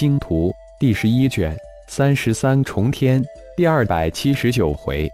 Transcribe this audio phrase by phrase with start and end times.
[0.00, 0.48] 星图》
[0.80, 1.54] 第十一卷
[1.86, 3.22] 三十三重天
[3.54, 5.06] 第二百七十九回，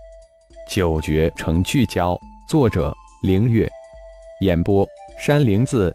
[0.71, 2.17] 九绝成聚焦。
[2.49, 2.95] 作者：
[3.25, 3.69] 凌月。
[4.43, 4.87] 演播：
[5.19, 5.93] 山灵子。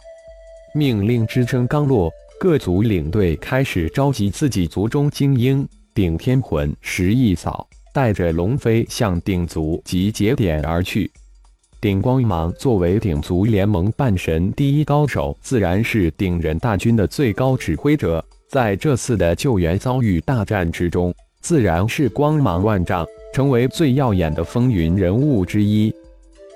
[0.76, 5.66] 命令之声刚落，各族领队开始召集自己族中精英。
[5.96, 11.10] 顶天魂石一扫，带着龙飞向顶族集结点而去。
[11.80, 18.22] 顶光芒作为顶族联盟半神第一高手，自然是顶人大军的最高指挥者。
[18.52, 25.90] 在这次的救援遭遇大战之中，自然是光芒万丈，成为最耀眼的风云人物之一。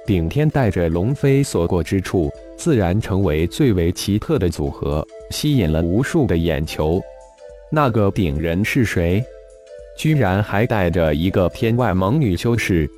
[0.05, 7.01] 顶天带着龙飞所过之处，自然成为最为奇特的组合，吸引了无数的眼球。
[7.71, 9.23] 那个顶人是谁？
[9.97, 12.91] 居然还带着一个天外猛女修士！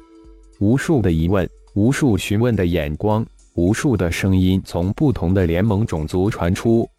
[0.59, 1.48] 无数的疑问。
[1.76, 3.23] 无数询问的眼光，
[3.54, 6.90] 无数的声音从不同的联盟种族传出。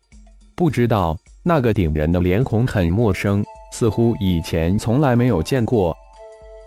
[0.59, 5.97] 不知道那个顶人的脸孔很陌生，似乎以前从来没有见过。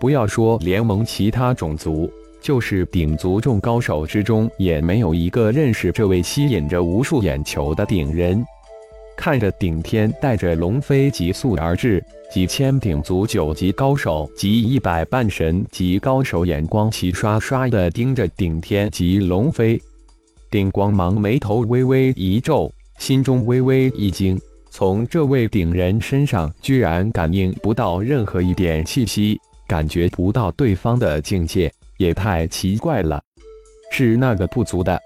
[0.00, 8.42] 不要说联盟其他种族，就是顶族众高手之中，也没有一个认识这位吸引着无数眼球的顶人。
[9.14, 19.78] 看着顶天带着龙飞急速而至，几千顶族九级高手及一百半神级高手眼光齐刷刷地盯着顶天及龙飞。
[20.50, 22.72] 顶光芒眉头微微一皱，
[23.02, 33.20] 心中微微一惊，从这位顶人身上居然感应不到任何一点气息，感觉不到对方的境界，也太奇怪了。
[33.90, 34.96] 是那个不足的。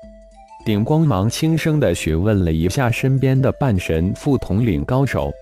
[0.63, 5.33] 顶光芒轻声的询问了一下身边的半神副统领高手，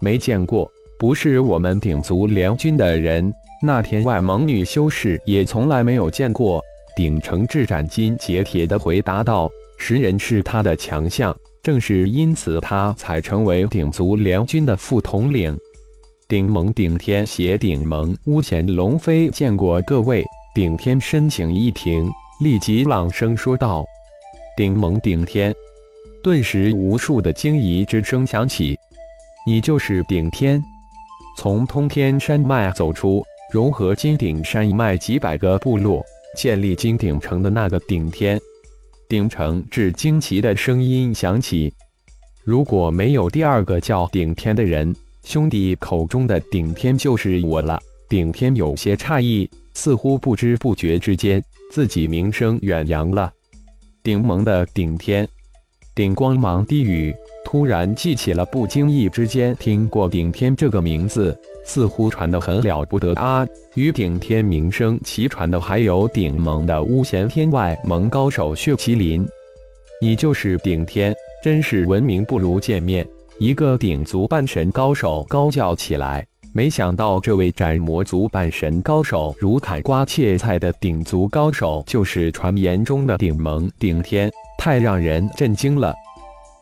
[0.00, 0.66] 没见过，
[0.98, 3.30] 不是我们顶族联军的人。
[3.62, 6.58] 那天外蒙女修士也从来没有见过。
[6.96, 15.56] 顶城智斩金截铁的回答道：“识人是他的强项，正是因此他才成为顶族联军的副统领。”
[16.28, 20.24] 顶盟顶天携顶盟屋前龙飞见过各位。
[20.54, 23.84] 顶天申请一停，立即朗声说道。
[24.54, 25.54] 顶盟顶天，
[26.22, 28.78] 顿时无数的惊疑之声响起。
[29.46, 30.62] 你就是顶天，
[31.38, 36.04] 从通天山脉走出，融合金顶山脉几百个部落，
[36.36, 38.38] 建立金顶城的那个顶天。
[39.12, 41.70] 顶城至惊奇的声音响起。
[42.44, 47.78] 如果没有第二个叫顶天的人，兄弟口中的顶天就是我了。
[48.08, 53.30] 顶天有些诧异，似乎不知不觉之间，自己名声远扬了。
[54.02, 55.28] 顶盟的顶天，
[55.94, 57.14] 顶光芒低语，
[57.52, 63.46] 突然记起了不经意之间听过顶天这个名字，似乎传得很了不得啊！
[63.74, 69.28] 与顶天名声齐传的还有顶盟的巫贤天外盟高手血麒麟。
[70.00, 71.14] 你就是顶天，
[71.44, 73.06] 真是闻名不如见面！
[73.38, 76.26] 一个顶族半神高手高叫起来。
[76.54, 85.94] 没想到这位斩魔族半神高手如砍瓜切菜的顶族高手，就是传言中的顶盟顶天，太让人震惊了。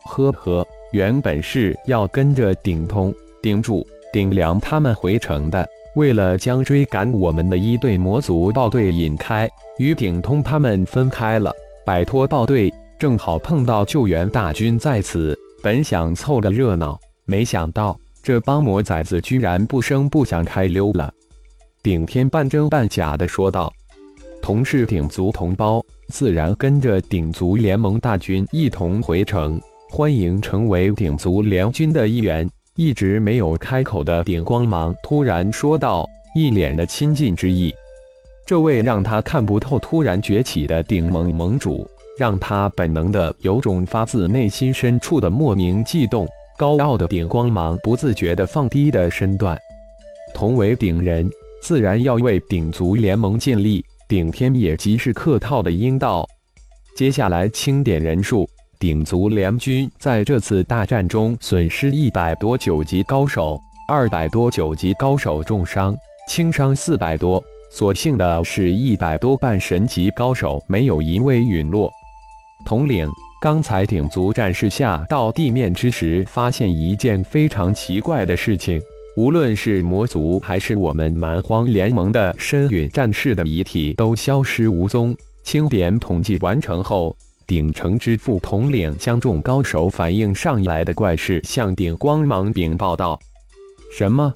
[0.03, 11.51] 呵呵，原本是要跟着顶通、顶柱、顶梁他们回城的，为了将追赶我们的一队魔族暴队引开，与顶通他们分开了，
[11.85, 17.97] 摆脱暴队，正好碰到救援大军在此，本想凑个热闹，没想到。
[18.23, 21.11] 这帮魔崽子居然不声不响开溜了！
[21.81, 23.73] 顶天半真半假的说道
[24.43, 29.59] ：“同是顶族同胞，自然跟着顶族联盟大军一同回城，
[29.93, 37.75] 欢迎成为顶族联军的一员。”一直没有开口的顶光芒突然说道，一脸的亲近之意。
[38.45, 41.85] 这位让他看不透突然崛起的顶盟盟主，
[42.17, 46.25] 让他本能的有种发自内心深处的莫名悸动。
[46.57, 49.59] 高傲的顶光芒不自觉地放低的身段，
[50.33, 51.29] 同为顶人，
[51.61, 53.83] 自然要为顶族联盟尽力。
[54.07, 56.25] 顶天也极是客套的应道
[56.95, 58.49] ：“接下来清点人数，
[58.81, 65.95] 鼎族联军在这次大战中损失一百多九级高手，二百多九级高手重伤，
[66.27, 67.39] 轻伤四百多。
[67.69, 71.91] 所幸的是一百多半神级高手没有一位陨落。”
[72.65, 73.07] 统领。
[73.39, 78.81] 刚才鼎族战士下到地面之时，发现一件非常奇怪的事情：
[79.15, 85.15] 无论是魔族还是我们蛮荒联盟的深陨战士的遗体，都消失无踪。
[85.43, 87.15] 清点统计完成后，
[87.51, 93.19] 鼎城之副统领将众高手反映上来的怪事向顶光芒禀报道
[93.91, 94.31] ：“什么？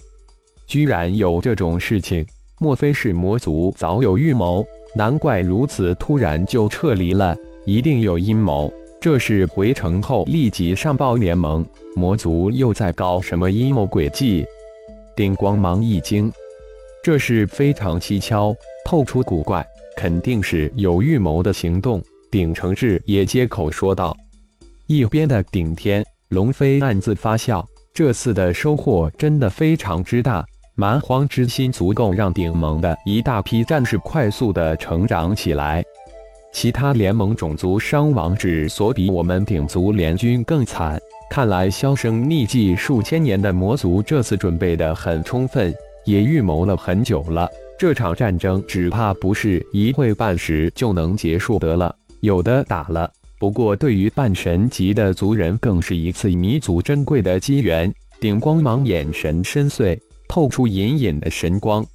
[0.68, 2.28] 居然有这种事情？
[2.60, 4.66] 莫非是魔族早有预谋？
[4.98, 7.34] 难怪如此突然就撤离了，
[7.64, 8.70] 一定有阴谋。”
[9.00, 11.66] 这是回城后立即上报联盟，
[11.96, 14.46] 魔族又在搞什么阴谋诡计？
[15.16, 16.30] 顶光芒一惊，
[17.02, 18.54] 这是非常蹊跷，
[18.84, 19.66] 透出古怪，
[19.96, 22.04] 肯定是有预谋的行动。
[22.36, 24.14] 顶承志也接口说道。
[24.88, 30.46] 一边的顶天龙飞暗自发笑，这次的收获真的非常之大。
[30.76, 35.82] 蛮荒之心足够让顶盟的一大批战士快速的成长起来，
[36.52, 41.00] 其他联盟种族伤亡之所比我们顶族联军更惨。
[41.30, 45.74] 看来销声匿迹数千年的魔族这次准备的很充分，
[46.04, 47.50] 也预谋了很久了。
[47.80, 53.10] 这场战争只怕不是一会半时就能结束得了，有的打了。
[53.40, 57.92] 不过对于半神级的族人，更是一次弥足珍贵的机缘。
[58.20, 59.98] 顶光芒眼神深邃。
[60.28, 61.86] 透出隐隐的神光，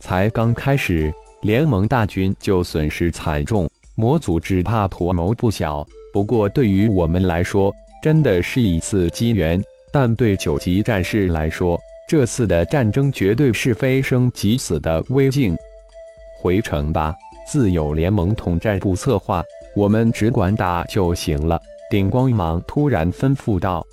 [0.00, 1.12] 才刚开始，
[1.42, 5.86] 联盟大军就损失惨重，魔族只怕图谋不小。
[6.10, 7.70] 不过对于我们来说，
[8.02, 9.60] 真的是一次机缘；
[9.92, 11.78] 但对九级战士来说，
[12.08, 15.54] 这次的战争绝对是非生即死的危境。
[16.40, 17.14] 回城吧，
[17.46, 19.44] 自有联盟统战部策划，
[19.78, 21.56] 我们只管打就行了。
[21.88, 23.86] 顶光芒突然吩咐道。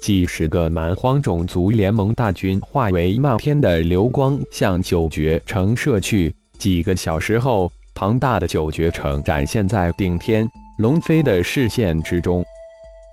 [0.00, 6.32] 几十个蛮荒种族联盟大军化为漫天的流光，向九绝城射去。
[6.58, 12.44] 几个小时后，庞大的九绝城展现在顶天龙飞的视线之中。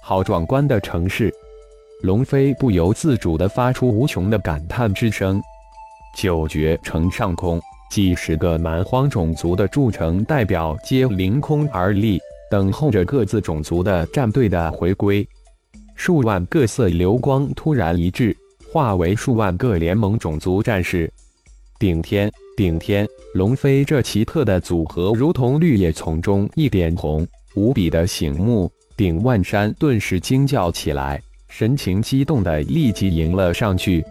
[0.04, 1.34] 好壮观的城市！
[2.04, 5.42] 龙飞不由自主地发出无穷的感叹之声。
[6.16, 7.60] 九绝城上空，
[7.94, 12.20] 几十个蛮荒种族的筑城代表皆凌空而立，
[12.50, 15.24] 等候着各自种族的战队的回归。
[15.94, 18.36] 数万各色流光突然一致，
[18.72, 21.08] 化为数万个联盟种族战士。
[21.78, 28.72] 顶天，顶天，龙飞这奇特的组合，如同绿叶丛中一点红，无比的醒目。
[28.98, 34.04] 顶万山顿时惊叫起来，神情激动的立即迎了上去。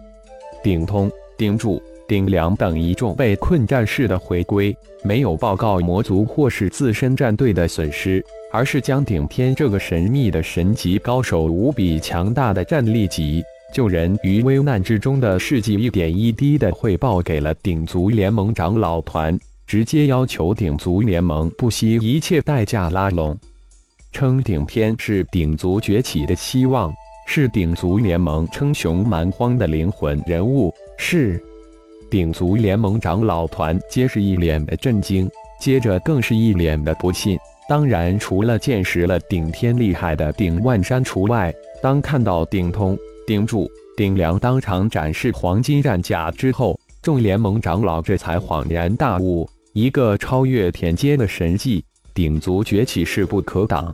[0.63, 1.83] 顶通、顶住、
[2.13, 8.23] 顶梁等一众被困战士的回归，没有报告魔族或是自身战队的损失。
[8.53, 13.43] 而是将顶天这个神秘的神级高手无比强大的战力级
[13.73, 23.35] 救人于危难之中的事迹一点一滴的汇报给了鼎族联盟长老团，直接要求鼎族联盟不惜一切代价拉拢，
[24.13, 26.93] 称顶天是鼎族崛起的希望，
[27.27, 30.71] 是鼎族联盟称雄蛮荒的灵魂人物。
[30.99, 31.43] 是
[32.13, 35.27] 鼎族联盟长老团皆是一脸的震惊，
[35.59, 37.39] 接着更是一脸的不信。
[37.67, 41.51] 当然，除了见识了顶天厉害的顶万山除外。
[41.81, 43.67] 当看到顶通、顶柱、
[43.97, 51.83] 顶梁当场展示黄金战甲之后，众联盟长老这才恍然大悟：一个超越天阶的神迹，
[52.13, 53.91] 鼎族崛起势不可挡。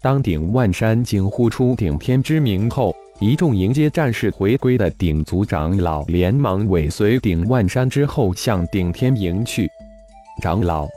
[0.00, 9.70] 当顶万山惊呼出顶天之名后，一众迎接战士回归的鼎族长老连忙尾随鼎万山之后向顶天迎去。
[10.42, 10.88] 长老。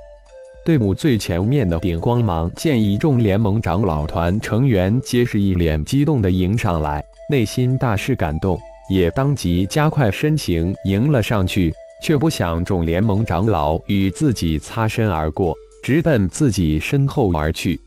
[0.63, 8.57] 队伍最前面的顶光芒见一众联盟长老团成员皆是一脸激动的迎上来，内心大是感动，
[8.89, 15.53] 也当即加快身形迎了上去，却不想众联盟长老与自己擦身而过，
[15.83, 17.77] 直奔自己身后而去。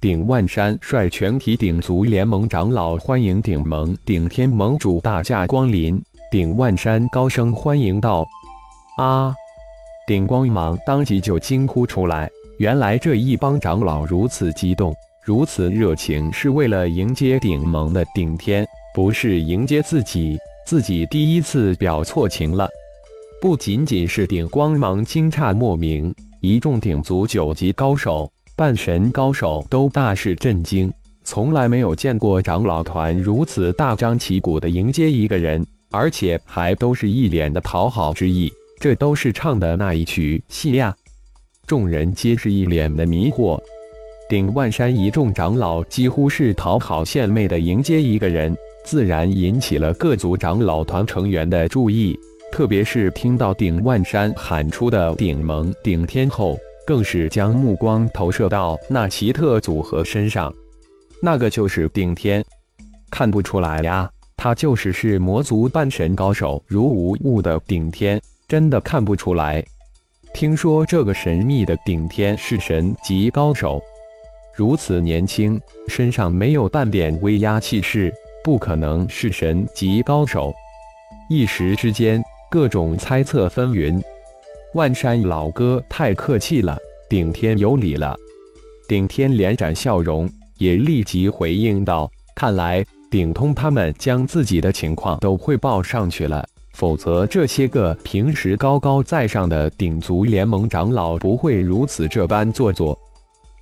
[0.00, 6.00] 顶万山率全体顶族联盟长老欢迎顶盟顶天盟主大驾光临，
[6.30, 8.24] 顶万山高声欢迎道
[8.96, 9.34] ：“啊！”
[10.06, 18.64] 顶光芒当即就惊呼出来，原来这一帮长老如此激动，如此热情，是为了迎接顶盟的顶天，
[18.94, 20.38] 不是迎接自己。
[20.64, 22.68] 自己第一次表错情了。
[23.40, 38.52] 不仅仅是顶光芒惊诧莫名，一众顶族九级高手、半神高手都大是震惊，从来没有见过长老团如此大张旗鼓的迎接一个人，而且还都是一脸的讨好之意。
[38.80, 40.92] 这都是唱的那一曲戏呀！
[41.68, 43.56] 众人皆是一脸的迷惑。
[44.28, 48.52] 顶万山一众长老几乎是讨好献媚的迎接一个人，
[48.84, 52.18] 自然引起了各族长老团成员的注意。
[52.50, 60.50] 特别是听到顶万山喊出的顶盟顶天后，更是将目光投射到那奇特组合身上。
[61.20, 62.42] 那个就是顶天，
[63.10, 68.18] 看不出来呀，他就是是魔族半神高手，如无物的顶天。
[68.48, 69.62] 真的看不出来。
[70.32, 73.78] 听说这个神秘的顶天是神级高手，
[74.56, 78.10] 如此年轻，身上没有半点威压气势，
[78.42, 80.54] 不可能是神级高手。
[81.28, 84.02] 一时之间，各种猜测纷纭。
[84.78, 86.78] 万山老哥太客气了，
[87.10, 88.16] 顶天有礼了。
[88.86, 102.96] 顶天脸展笑容，也立即回应道：“看来顶通他们将自己的情况都汇报上去了，否则这些个平时高高在上的顶族联盟长老不会如此这般做作。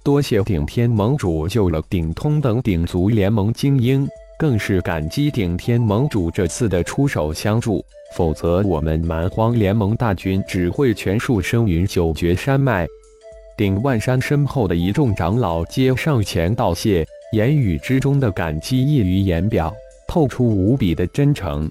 [0.05, 4.07] 多谢顶天盟主救了顶通等顶族联盟精英。”
[4.39, 12.87] 更是感激顶天盟主这次的出手相助，否则我们蛮荒联盟大军只会全数生于九绝山脉。
[13.57, 19.75] 顶万山身后的一众长老皆上前道谢，言语之中的感激溢于言表，
[20.07, 21.67] 透出无比的真诚。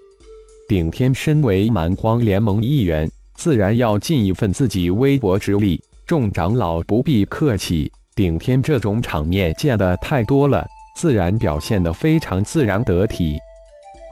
[0.67, 7.91] 顶天身为蛮荒联盟一员，自然要尽一份自己微薄之力，众长老不必客气。
[8.15, 10.65] 顶天这种场面见得太多了。
[10.95, 13.37] 自然表现得非常自然得体。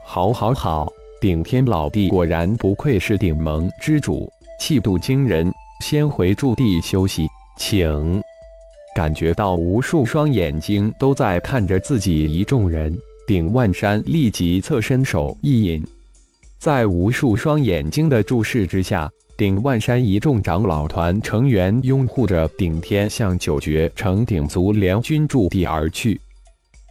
[0.04, 0.92] 好，好，好！
[1.20, 5.50] 顶天老弟果然不愧是顶盟之主，气度惊人。
[5.80, 7.26] 先回驻地休息，
[7.56, 8.22] 请。
[8.94, 15.84] 感觉到无数双眼睛都在看着自己，一众人，顶万山立即侧身手一引，
[16.58, 26.20] 在无数双眼睛的注视之下，顶万山一众长老团成员拥护着顶天向九绝城顶族联军驻地而去。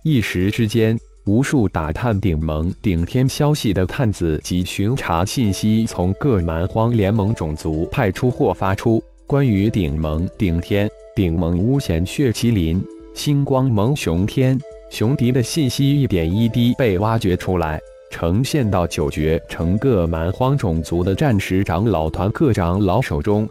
[0.04, 12.84] 一时之间，无数打探顶盟顶天消息的探子及巡查信息从各蛮荒联盟种族派出或发出，关于顶盟顶天、顶盟巫贤血麒麟、
[13.14, 14.60] 星光盟熊天、
[14.92, 17.80] 熊迪的信息一点一滴被挖掘出来，
[18.12, 23.48] 呈现到九绝城各蛮荒种族的战时长老团各长老手中。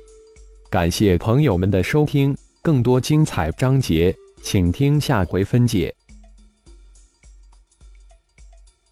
[0.68, 5.94] 感谢朋友们的收听，更多精彩章节，请听下回分解。